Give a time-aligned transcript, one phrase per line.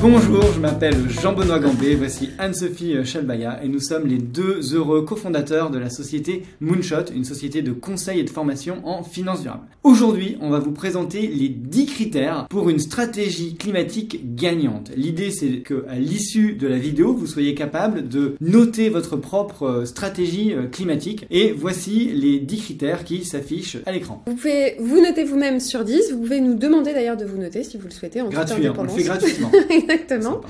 [0.00, 5.68] Bonjour, je m'appelle Jean-Benoît Gambé, voici Anne-Sophie Chalbaya et nous sommes les deux heureux cofondateurs
[5.68, 9.64] de la société Moonshot, une société de conseil et de formation en finance durable.
[9.82, 14.90] Aujourd'hui, on va vous présenter les 10 critères pour une stratégie climatique gagnante.
[14.96, 19.82] L'idée c'est que à l'issue de la vidéo, vous soyez capable de noter votre propre
[19.84, 24.22] stratégie climatique et voici les 10 critères qui s'affichent à l'écran.
[24.26, 27.64] Vous pouvez vous noter vous-même sur 10, vous pouvez nous demander d'ailleurs de vous noter
[27.64, 29.52] si vous le souhaitez en Gratuit, hein, on le fait gratuitement.
[29.90, 30.40] Exactement.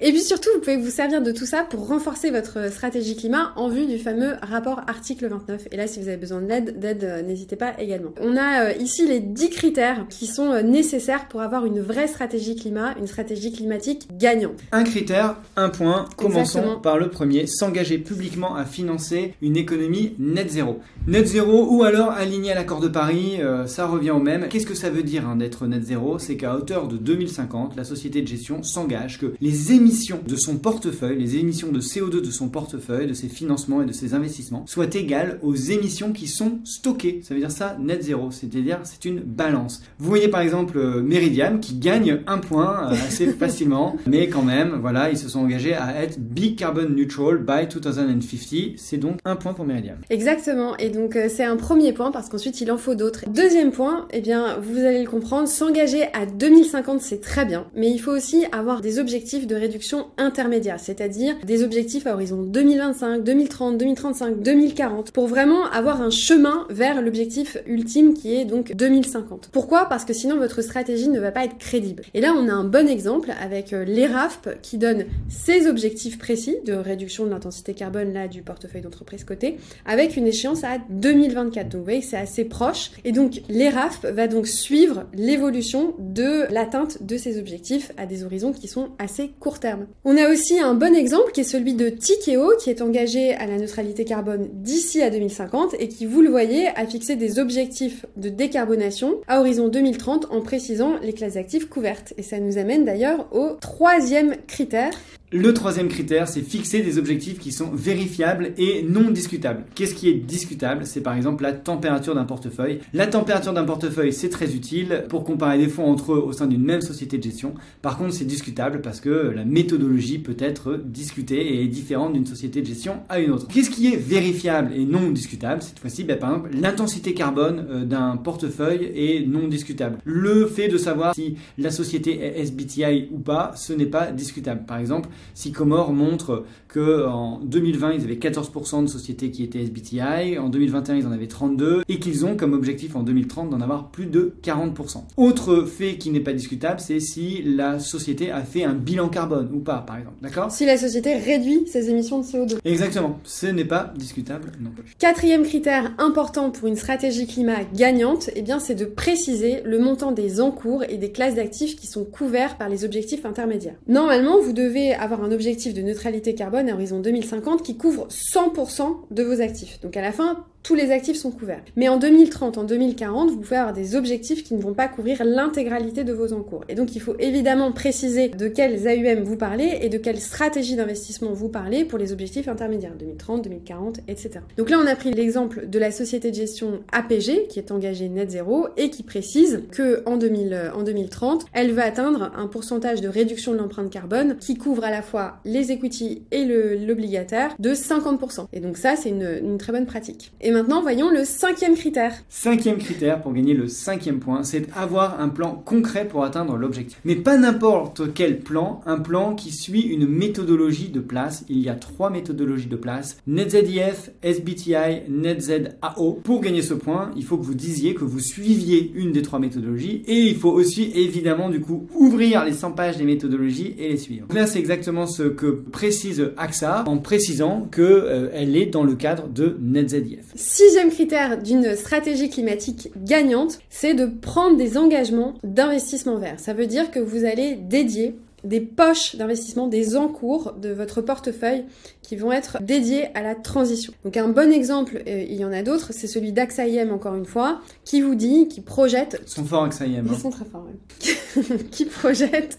[0.00, 3.52] Et puis surtout, vous pouvez vous servir de tout ça pour renforcer votre stratégie climat
[3.56, 5.68] en vue du fameux rapport article 29.
[5.72, 8.10] Et là, si vous avez besoin d'aide, d'aide, euh, n'hésitez pas également.
[8.20, 12.08] On a euh, ici les 10 critères qui sont euh, nécessaires pour avoir une vraie
[12.08, 14.58] stratégie climat, une stratégie climatique gagnante.
[14.72, 16.06] Un critère, un point.
[16.16, 17.46] Commençons par le premier.
[17.46, 20.80] S'engager publiquement à financer une économie net zéro.
[21.06, 24.48] Net zéro ou alors aligné à l'accord de Paris, ça revient au même.
[24.48, 26.18] Qu'est-ce que ça veut dire hein, d'être net zéro?
[26.18, 28.85] C'est qu'à hauteur de 2050, la société de gestion s'engage
[29.18, 33.28] que les émissions de son portefeuille, les émissions de CO2 de son portefeuille, de ses
[33.28, 37.20] financements et de ses investissements, soient égales aux émissions qui sont stockées.
[37.22, 39.82] Ça veut dire ça net zéro, c'est-à-dire c'est une balance.
[39.98, 44.42] Vous voyez par exemple euh, Meridiam qui gagne un point euh, assez facilement, mais quand
[44.42, 48.76] même, voilà, ils se sont engagés à être big carbon neutral by 2050.
[48.76, 49.98] C'est donc un point pour Meridiam.
[50.10, 53.24] Exactement, et donc euh, c'est un premier point parce qu'ensuite il en faut d'autres.
[53.28, 57.90] Deuxième point, eh bien vous allez le comprendre, s'engager à 2050 c'est très bien, mais
[57.90, 63.22] il faut aussi avoir des objectifs de réduction intermédiaires, c'est-à-dire des objectifs à horizon 2025,
[63.22, 69.50] 2030, 2035, 2040, pour vraiment avoir un chemin vers l'objectif ultime qui est donc 2050.
[69.52, 69.88] Pourquoi?
[69.88, 72.02] Parce que sinon votre stratégie ne va pas être crédible.
[72.14, 76.56] Et là, on a un bon exemple avec euh, l'ERAFP qui donne ses objectifs précis
[76.64, 81.68] de réduction de l'intensité carbone là du portefeuille d'entreprise côté, avec une échéance à 2024.
[81.68, 82.90] Donc vous voyez, c'est assez proche.
[83.04, 88.52] Et donc l'ERAFP va donc suivre l'évolution de l'atteinte de ces objectifs à des horizons
[88.52, 89.86] qui sont assez court terme.
[90.04, 93.46] On a aussi un bon exemple qui est celui de Tikeo qui est engagé à
[93.46, 98.06] la neutralité carbone d'ici à 2050 et qui, vous le voyez, a fixé des objectifs
[98.16, 102.14] de décarbonation à horizon 2030 en précisant les classes actives couvertes.
[102.18, 104.92] Et ça nous amène d'ailleurs au troisième critère
[105.32, 109.64] le troisième critère, c'est fixer des objectifs qui sont vérifiables et non discutables.
[109.74, 110.86] Qu'est-ce qui est discutable?
[110.86, 112.78] C'est par exemple la température d'un portefeuille.
[112.94, 116.46] La température d'un portefeuille, c'est très utile pour comparer des fonds entre eux au sein
[116.46, 117.54] d'une même société de gestion.
[117.82, 122.26] Par contre, c'est discutable parce que la méthodologie peut être discutée et est différente d'une
[122.26, 123.48] société de gestion à une autre.
[123.48, 125.60] Qu'est-ce qui est vérifiable et non discutable?
[125.60, 129.98] Cette fois-ci, ben, par exemple, l'intensité carbone euh, d'un portefeuille est non discutable.
[130.04, 134.64] Le fait de savoir si la société est SBTI ou pas, ce n'est pas discutable.
[134.66, 140.48] Par exemple, Sycomore montre qu'en 2020, ils avaient 14% de sociétés qui étaient SBTI, en
[140.48, 144.06] 2021, ils en avaient 32, et qu'ils ont comme objectif en 2030 d'en avoir plus
[144.06, 145.02] de 40%.
[145.16, 149.50] Autre fait qui n'est pas discutable, c'est si la société a fait un bilan carbone
[149.52, 150.16] ou pas, par exemple.
[150.22, 150.50] D'accord?
[150.50, 152.58] Si la société réduit ses émissions de CO2.
[152.64, 153.18] Exactement.
[153.24, 154.94] Ce n'est pas discutable non plus.
[154.98, 160.12] Quatrième critère important pour une stratégie climat gagnante, eh bien, c'est de préciser le montant
[160.12, 163.76] des encours et des classes d'actifs qui sont couverts par les objectifs intermédiaires.
[163.88, 169.06] Normalement, vous devez avoir un objectif de neutralité carbone à horizon 2050 qui couvre 100%
[169.10, 169.80] de vos actifs.
[169.80, 171.62] Donc à la fin, tous les actifs sont couverts.
[171.76, 175.22] Mais en 2030, en 2040, vous pouvez avoir des objectifs qui ne vont pas couvrir
[175.24, 176.64] l'intégralité de vos encours.
[176.68, 180.74] Et donc il faut évidemment préciser de quels AUM vous parlez et de quelle stratégie
[180.74, 184.40] d'investissement vous parlez pour les objectifs intermédiaires 2030, 2040, etc.
[184.56, 188.08] Donc là, on a pris l'exemple de la société de gestion APG qui est engagée
[188.08, 193.00] net zéro et qui précise que en, 2000, en 2030, elle va atteindre un pourcentage
[193.00, 197.72] de réduction de l'empreinte carbone qui couvre à la fois les equity et l'obligataire de
[197.72, 198.46] 50%.
[198.52, 200.32] Et donc ça, c'est une, très bonne pratique.
[200.56, 202.14] Maintenant, voyons le cinquième critère.
[202.30, 206.98] Cinquième critère pour gagner le cinquième point, c'est avoir un plan concret pour atteindre l'objectif.
[207.04, 211.44] Mais pas n'importe quel plan, un plan qui suit une méthodologie de place.
[211.50, 216.20] Il y a trois méthodologies de place, NetZIF, SBTI, NetZAO.
[216.24, 219.38] Pour gagner ce point, il faut que vous disiez que vous suiviez une des trois
[219.38, 223.90] méthodologies et il faut aussi évidemment du coup ouvrir les 100 pages des méthodologies et
[223.90, 224.26] les suivre.
[224.32, 229.28] Là, c'est exactement ce que précise AXA en précisant qu'elle euh, est dans le cadre
[229.28, 230.32] de NetZIF.
[230.48, 236.38] Sixième critère d'une stratégie climatique gagnante, c'est de prendre des engagements d'investissement vert.
[236.38, 238.14] Ça veut dire que vous allez dédier
[238.46, 241.64] des poches d'investissement, des encours de votre portefeuille
[242.02, 243.92] qui vont être dédiés à la transition.
[244.04, 247.16] Donc un bon exemple, euh, il y en a d'autres, c'est celui d'AXA IM encore
[247.16, 249.20] une fois, qui vous dit, qui projette...
[249.26, 250.06] Ils sont forts AXA IM.
[250.06, 250.18] Ils hein.
[250.18, 251.42] sont très forts, ouais.
[251.70, 252.58] qui projette,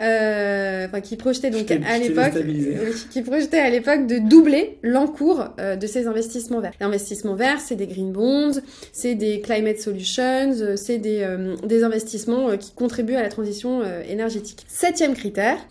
[0.00, 2.76] euh, enfin qui projetait donc à l'époque, oui,
[3.10, 6.72] qui projetait à l'époque de doubler l'encours euh, de ces investissements verts.
[6.80, 8.60] L'investissement vert, c'est des green bonds,
[8.92, 13.28] c'est des climate solutions, euh, c'est des, euh, des investissements euh, qui contribuent à la
[13.28, 14.64] transition euh, énergétique.
[14.68, 15.14] Septième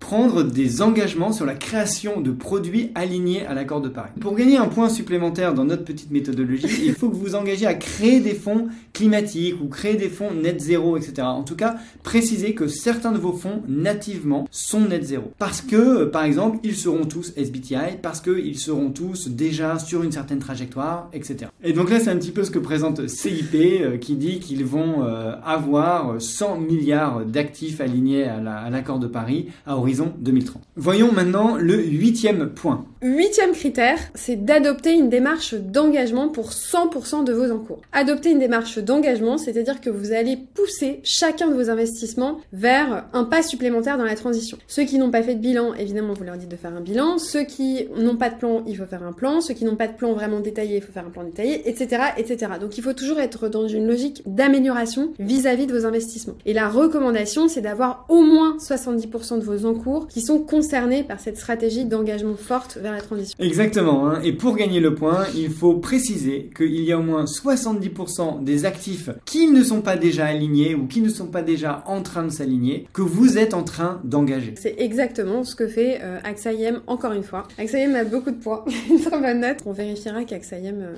[0.00, 4.10] prendre des engagements sur la création de produits alignés à l'accord de Paris.
[4.20, 7.66] Pour gagner un point supplémentaire dans notre petite méthodologie, il faut que vous vous engagiez
[7.66, 11.22] à créer des fonds climatiques ou créer des fonds net zéro, etc.
[11.22, 15.32] En tout cas, précisez que certains de vos fonds nativement sont net zéro.
[15.38, 20.02] Parce que, euh, par exemple, ils seront tous SBTI, parce qu'ils seront tous déjà sur
[20.02, 21.50] une certaine trajectoire, etc.
[21.62, 24.64] Et donc là, c'est un petit peu ce que présente CIP, euh, qui dit qu'ils
[24.64, 29.25] vont euh, avoir 100 milliards d'actifs alignés à l'accord de Paris
[29.66, 30.62] à horizon 2030.
[30.76, 32.84] Voyons maintenant le huitième point.
[33.02, 37.80] Huitième critère, c'est d'adopter une démarche d'engagement pour 100% de vos encours.
[37.92, 43.24] Adopter une démarche d'engagement, c'est-à-dire que vous allez pousser chacun de vos investissements vers un
[43.24, 44.58] pas supplémentaire dans la transition.
[44.66, 47.18] Ceux qui n'ont pas fait de bilan, évidemment, vous leur dites de faire un bilan.
[47.18, 49.40] Ceux qui n'ont pas de plan, il faut faire un plan.
[49.40, 52.02] Ceux qui n'ont pas de plan vraiment détaillé, il faut faire un plan détaillé, etc.,
[52.16, 52.52] etc.
[52.60, 56.36] Donc il faut toujours être dans une logique d'amélioration vis-à-vis de vos investissements.
[56.44, 61.20] Et la recommandation, c'est d'avoir au moins 70% de vos encours qui sont concernés par
[61.20, 63.36] cette stratégie d'engagement forte vers la transition.
[63.38, 64.20] Exactement, hein.
[64.22, 68.64] et pour gagner le point, il faut préciser qu'il y a au moins 70% des
[68.64, 72.24] actifs qui ne sont pas déjà alignés ou qui ne sont pas déjà en train
[72.24, 74.54] de s'aligner, que vous êtes en train d'engager.
[74.56, 77.48] C'est exactement ce que fait euh, AXA IM encore une fois.
[77.58, 79.58] AXA IM a beaucoup de points, une très bonne note.
[79.66, 80.94] On vérifiera qu'AXA IM euh,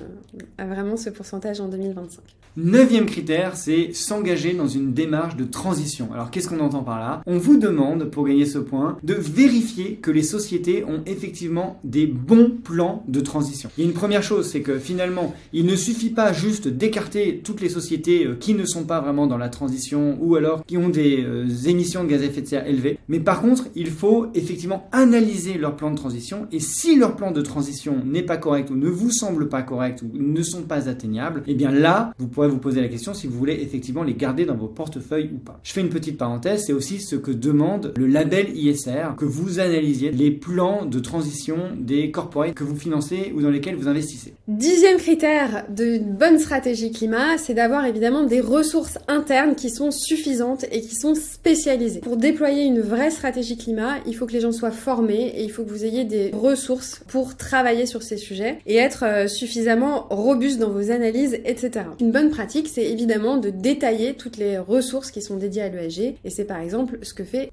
[0.57, 2.21] a vraiment ce pourcentage en 2025.
[2.57, 6.09] Neuvième critère, c'est s'engager dans une démarche de transition.
[6.13, 7.21] Alors qu'est-ce qu'on entend par là?
[7.25, 12.07] On vous demande, pour gagner ce point, de vérifier que les sociétés ont effectivement des
[12.07, 13.69] bons plans de transition.
[13.77, 17.41] Il y a une première chose, c'est que finalement, il ne suffit pas juste d'écarter
[17.43, 20.77] toutes les sociétés euh, qui ne sont pas vraiment dans la transition ou alors qui
[20.77, 22.97] ont des euh, émissions de gaz à effet de serre élevées.
[23.07, 27.31] Mais par contre, il faut effectivement analyser leur plan de transition et si leur plan
[27.31, 30.89] de transition n'est pas correct ou ne vous semble pas correct ou ne sont pas
[30.89, 34.13] atteignables, eh bien là, vous pourrez vous poser la question si vous voulez effectivement les
[34.13, 35.59] garder dans vos portefeuilles ou pas.
[35.63, 39.59] Je fais une petite parenthèse, c'est aussi ce que demande le label ISR, que vous
[39.59, 44.33] analysiez les plans de transition des corporates que vous financez ou dans lesquels vous investissez.
[44.47, 50.63] Dixième critère d'une bonne stratégie climat, c'est d'avoir évidemment des ressources internes qui sont suffisantes
[50.71, 51.99] et qui sont spécialisées.
[51.99, 55.51] Pour déployer une vraie stratégie climat, il faut que les gens soient formés et il
[55.51, 60.07] faut que vous ayez des ressources pour travailler sur ces sujets et être euh, suffisamment
[60.09, 61.71] robuste dans vos analyses, etc.
[61.99, 66.15] Une bonne pratique, c'est évidemment de détailler toutes les ressources qui sont dédiées à l'ESG
[66.23, 67.49] et c'est par exemple ce que fait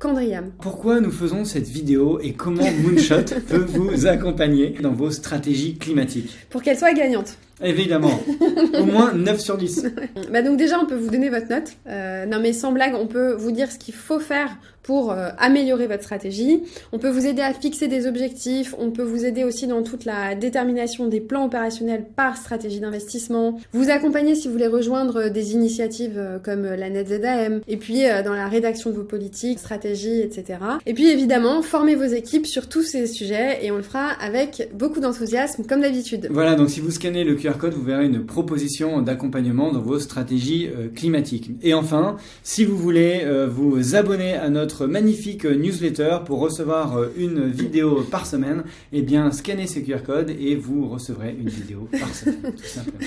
[0.61, 6.37] Pourquoi nous faisons cette vidéo et comment Moonshot peut vous accompagner dans vos stratégies climatiques?
[6.51, 7.37] Pour qu'elle soit gagnante.
[7.63, 8.21] Évidemment,
[8.79, 9.87] au moins 9 sur 10.
[10.33, 11.73] Bah donc déjà on peut vous donner votre note.
[11.87, 14.51] Euh, non mais sans blague, on peut vous dire ce qu'il faut faire
[14.87, 16.63] pour euh, améliorer votre stratégie.
[16.93, 18.75] On peut vous aider à fixer des objectifs.
[18.79, 23.59] On peut vous aider aussi dans toute la détermination des plans opérationnels par stratégie d'investissement.
[23.73, 27.61] Vous accompagner si vous voulez rejoindre des initiatives euh, comme la NetZAM.
[27.67, 30.61] Et puis euh, dans la rédaction de vos politiques, stratégies, etc.
[30.87, 34.69] Et puis évidemment, former vos équipes sur tous ces sujets et on le fera avec
[34.73, 36.29] beaucoup d'enthousiasme comme d'habitude.
[36.31, 39.99] Voilà, donc si vous scannez le QR code, vous verrez une proposition d'accompagnement dans vos
[39.99, 41.51] stratégies euh, climatiques.
[41.63, 47.13] Et enfin, si vous voulez euh, vous abonner à notre magnifique newsletter pour recevoir euh,
[47.17, 51.89] une vidéo par semaine, eh bien scannez ce QR code et vous recevrez une vidéo
[51.93, 52.99] par semaine, tout simplement.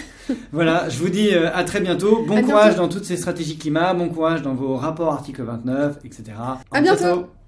[0.52, 2.24] Voilà, je vous dis euh, à très bientôt.
[2.26, 2.82] Bon À courage bientôt.
[2.84, 6.24] dans toutes ces stratégies climat, bon courage dans vos rapports article 29, etc.
[6.72, 7.39] À bientôt.